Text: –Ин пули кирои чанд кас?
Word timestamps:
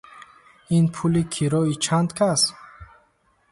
–Ин 0.75 0.85
пули 0.93 1.23
кирои 1.33 1.73
чанд 1.83 2.09
кас? 2.17 2.41